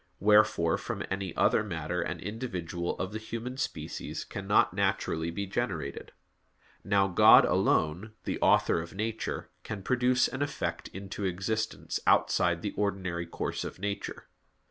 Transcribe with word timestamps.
Wherefore 0.19 0.79
from 0.79 1.03
any 1.11 1.31
other 1.35 1.63
matter 1.63 2.01
an 2.01 2.19
individual 2.21 2.97
of 2.97 3.11
the 3.11 3.19
human 3.19 3.55
species 3.57 4.23
cannot 4.23 4.73
naturally 4.73 5.29
be 5.29 5.45
generated. 5.45 6.11
Now 6.83 7.07
God 7.07 7.45
alone, 7.45 8.13
the 8.23 8.39
Author 8.41 8.81
of 8.81 8.95
nature, 8.95 9.51
can 9.61 9.83
produce 9.83 10.27
an 10.27 10.41
effect 10.41 10.87
into 10.87 11.25
existence 11.25 11.99
outside 12.07 12.63
the 12.63 12.73
ordinary 12.75 13.27
course 13.27 13.63
of 13.63 13.77
nature. 13.77 14.27